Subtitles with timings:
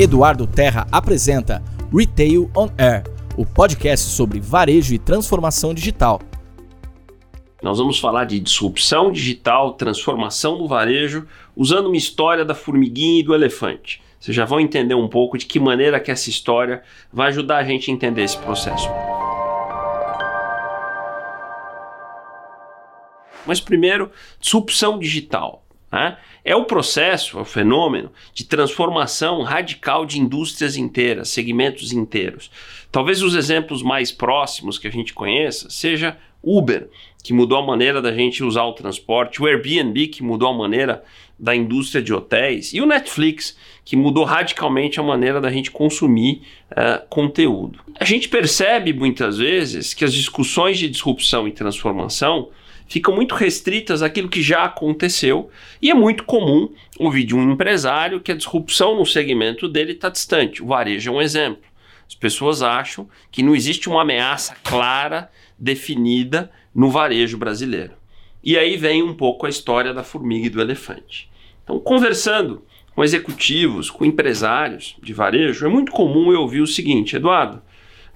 [0.00, 1.60] Eduardo Terra apresenta
[1.92, 3.02] Retail on Air,
[3.36, 6.20] o podcast sobre varejo e transformação digital.
[7.60, 11.26] Nós vamos falar de disrupção digital, transformação do varejo,
[11.56, 14.00] usando uma história da formiguinha e do elefante.
[14.20, 17.64] Vocês já vão entender um pouco de que maneira que essa história vai ajudar a
[17.64, 18.88] gente a entender esse processo.
[23.44, 25.64] Mas primeiro, disrupção digital.
[25.90, 26.16] Né?
[26.44, 32.50] É o processo, é o fenômeno de transformação radical de indústrias inteiras, segmentos inteiros.
[32.92, 36.88] Talvez os exemplos mais próximos que a gente conheça seja Uber,
[37.22, 41.02] que mudou a maneira da gente usar o transporte, o Airbnb, que mudou a maneira
[41.38, 46.42] da indústria de hotéis, e o Netflix, que mudou radicalmente a maneira da gente consumir
[46.72, 47.80] uh, conteúdo.
[47.98, 52.48] A gente percebe muitas vezes que as discussões de disrupção e transformação
[52.88, 58.20] ficam muito restritas àquilo que já aconteceu e é muito comum ouvir de um empresário
[58.20, 60.62] que a disrupção no segmento dele está distante.
[60.62, 61.62] O varejo é um exemplo.
[62.08, 67.92] As pessoas acham que não existe uma ameaça clara, definida no varejo brasileiro.
[68.42, 71.28] E aí vem um pouco a história da formiga e do elefante.
[71.62, 77.16] Então, conversando com executivos, com empresários de varejo, é muito comum eu ouvir o seguinte:
[77.16, 77.60] Eduardo,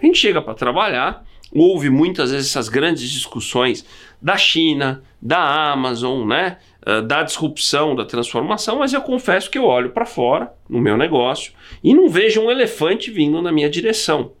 [0.00, 3.84] a gente chega para trabalhar houve muitas vezes essas grandes discussões
[4.20, 9.64] da China, da Amazon, né, uh, da disrupção, da transformação, mas eu confesso que eu
[9.64, 11.52] olho para fora no meu negócio
[11.84, 14.32] e não vejo um elefante vindo na minha direção.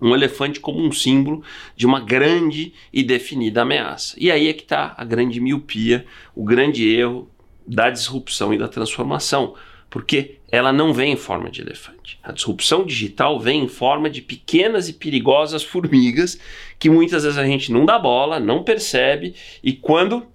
[0.00, 1.42] Um elefante como um símbolo
[1.76, 4.14] de uma grande e definida ameaça.
[4.18, 7.30] E aí é que está a grande miopia, o grande erro
[7.66, 9.54] da disrupção e da transformação
[9.94, 12.18] porque ela não vem em forma de elefante.
[12.20, 16.36] A disrupção digital vem em forma de pequenas e perigosas formigas
[16.80, 20.26] que muitas vezes a gente não dá bola, não percebe e quando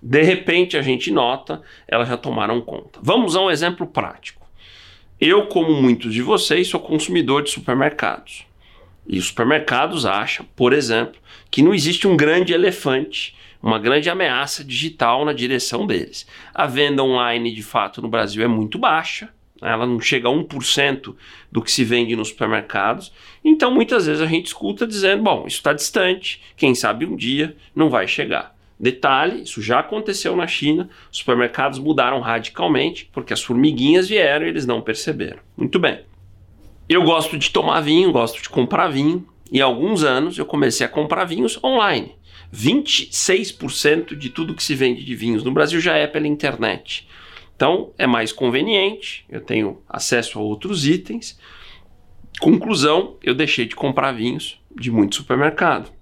[0.00, 3.00] de repente a gente nota, elas já tomaram conta.
[3.02, 4.46] Vamos a um exemplo prático.
[5.20, 8.46] Eu, como muitos de vocês, sou consumidor de supermercados.
[9.04, 14.64] E os supermercados acham, por exemplo, que não existe um grande elefante uma grande ameaça
[14.64, 16.26] digital na direção deles.
[16.52, 19.28] A venda online, de fato, no Brasil é muito baixa,
[19.60, 19.70] né?
[19.70, 21.14] ela não chega a 1%
[21.50, 23.12] do que se vende nos supermercados.
[23.44, 27.56] Então, muitas vezes a gente escuta dizendo: bom, isso está distante, quem sabe um dia
[27.74, 28.54] não vai chegar.
[28.78, 34.48] Detalhe: isso já aconteceu na China, os supermercados mudaram radicalmente porque as formiguinhas vieram e
[34.48, 35.38] eles não perceberam.
[35.56, 36.00] Muito bem.
[36.88, 40.88] Eu gosto de tomar vinho, gosto de comprar vinho, e alguns anos eu comecei a
[40.88, 42.16] comprar vinhos online.
[42.52, 47.06] 26% de tudo que se vende de vinhos no Brasil já é pela internet.
[47.54, 51.38] Então é mais conveniente, eu tenho acesso a outros itens.
[52.40, 55.92] Conclusão, eu deixei de comprar vinhos de muito supermercado.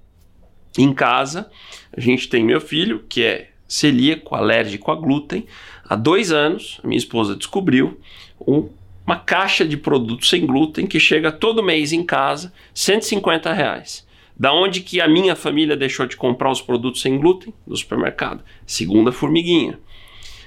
[0.78, 1.50] Em casa,
[1.92, 5.44] a gente tem meu filho, que é celíaco, alérgico a glúten.
[5.84, 8.00] Há dois anos, minha esposa descobriu
[8.40, 8.68] um,
[9.10, 14.06] uma caixa de produtos sem glúten que chega todo mês em casa, 150 reais.
[14.38, 17.52] Da onde que a minha família deixou de comprar os produtos sem glúten?
[17.66, 18.44] No supermercado.
[18.64, 19.80] Segunda formiguinha.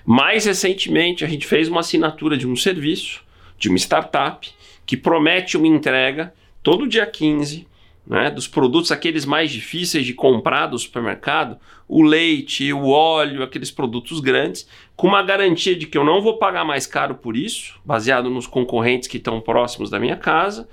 [0.05, 3.21] Mais recentemente, a gente fez uma assinatura de um serviço,
[3.59, 4.49] de uma startup,
[4.85, 7.67] que promete uma entrega todo dia 15
[8.05, 13.71] né, dos produtos, aqueles mais difíceis de comprar do supermercado, o leite, o óleo, aqueles
[13.71, 17.79] produtos grandes, com uma garantia de que eu não vou pagar mais caro por isso,
[17.85, 20.67] baseado nos concorrentes que estão próximos da minha casa,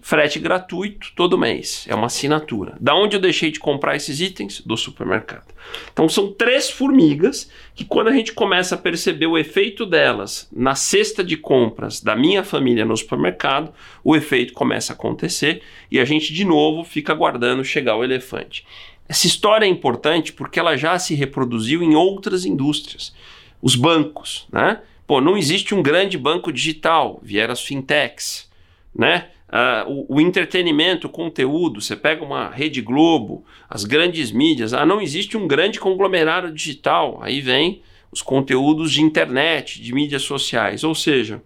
[0.00, 1.84] frete gratuito todo mês.
[1.88, 2.76] É uma assinatura.
[2.80, 4.60] Da onde eu deixei de comprar esses itens?
[4.60, 5.52] Do supermercado.
[5.92, 10.74] Então são três formigas que quando a gente começa a perceber o efeito delas na
[10.74, 13.72] cesta de compras da minha família no supermercado,
[14.04, 18.64] o efeito começa a acontecer e a gente de novo fica aguardando chegar o elefante.
[19.08, 23.14] Essa história é importante porque ela já se reproduziu em outras indústrias.
[23.62, 24.80] Os bancos, né?
[25.06, 28.50] Pô, não existe um grande banco digital, vieram as fintechs,
[28.94, 29.28] né?
[29.56, 34.84] Uh, o, o, entretenimento, o conteúdo, você pega uma Rede Globo, as grandes mídias, ah,
[34.84, 37.80] não existe um grande conglomerado digital, aí vem
[38.12, 40.84] os conteúdos de internet, de mídias sociais.
[40.84, 41.42] Ou seja,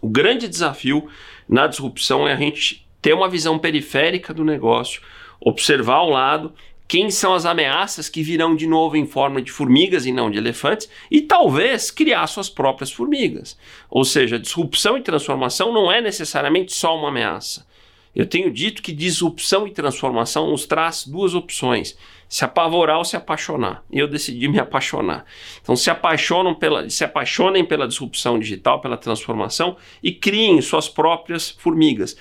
[0.00, 1.06] o grande desafio
[1.46, 5.02] na disrupção é a gente ter uma visão periférica do negócio,
[5.38, 6.54] observar ao lado
[6.86, 10.38] quem são as ameaças que virão de novo em forma de formigas e não de
[10.38, 13.58] elefantes, e talvez criar suas próprias formigas.
[13.88, 17.66] Ou seja, disrupção e transformação não é necessariamente só uma ameaça.
[18.14, 21.98] Eu tenho dito que disrupção e transformação nos traz duas opções:
[22.28, 23.82] se apavorar ou se apaixonar.
[23.90, 25.24] Eu decidi me apaixonar.
[25.60, 31.50] Então se apaixonam pela, se apaixonem pela disrupção digital, pela transformação e criem suas próprias
[31.50, 32.16] formigas.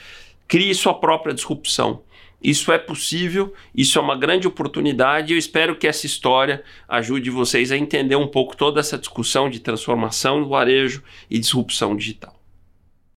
[0.47, 2.01] Crie sua própria disrupção.
[2.43, 7.29] Isso é possível, isso é uma grande oportunidade e eu espero que essa história ajude
[7.29, 12.42] vocês a entender um pouco toda essa discussão de transformação do varejo e disrupção digital.